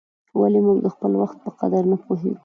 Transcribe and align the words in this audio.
ولي 0.39 0.59
موږ 0.65 0.77
د 0.85 0.87
خپل 0.93 1.11
وخت 1.21 1.37
په 1.43 1.51
قدر 1.59 1.83
نه 1.91 1.97
پوهیږو؟ 2.03 2.39